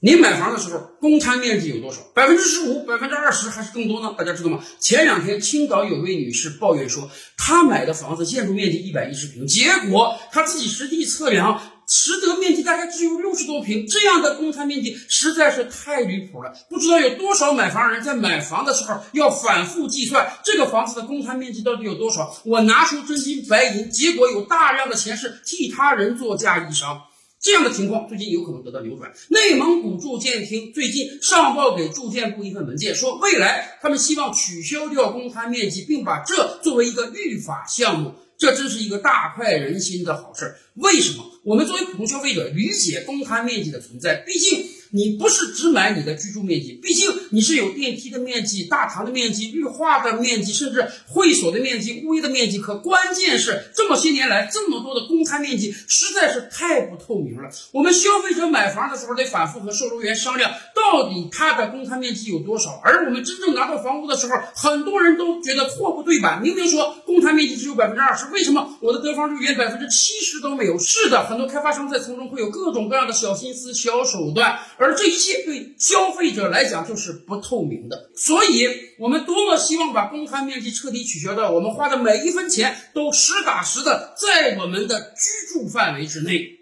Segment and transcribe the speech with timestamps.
[0.00, 2.00] 你买房的时候，公摊面积有多少？
[2.14, 4.14] 百分之十五、百分之二十还是更多呢？
[4.16, 4.62] 大家知道吗？
[4.78, 16.52] 前两天青岛有位女士抱怨说，她买的房子建筑面积一百一十平，结果她自己实地测量，实得面积大概只有六十多平，这样的公摊面积实在是太离谱了。
[16.68, 26.98] 不知道有多少买房人在买房的时候要反复计算这个房子的公摊面积到底有多少，我拿出真金白银，结果有大量的钱是替他人做嫁衣裳。
[27.40, 29.12] 这样的情况最近有可能得到扭转。
[29.28, 38.14] 内蒙古住建厅最近上报给住建部一份文件，说未来他们希望取消掉公摊面积，并把这作为一个预法项目。
[38.38, 40.56] 这真是一个大快人心的好事。
[40.74, 41.24] 为什么？
[41.42, 44.66] 我们作为普通消费者理解公摊面积的存在，毕竟。
[44.92, 52.58] 你不是只买你的居住面积，毕竟你是有电梯的面积、大堂的面积、绿化的面积，甚至会所的面积、物业的面积。
[52.58, 57.48] 可关键是这么些年来，这么多的公摊面积实在是太不透明了。
[57.72, 62.80] 我们消费者买房的时候得反复和售楼员商量，到底他的公摊面积有多少。
[62.84, 70.78] 而我们真正拿到房屋的时候，很多人都觉得货不对版，明明说公摊面积只有百分之二十，为什么我的得房率连百分之七十都没有？
[70.78, 74.58] 是的，很多开发商在从中会有各种各样的小心思、小手段。
[74.78, 78.66] 而这一切对消费者来讲就是不透明的，所以
[78.98, 86.55] 我们多么希望把公摊面积彻底取消掉，我们花的每一分钱都实打实的在我们的居住范围之内。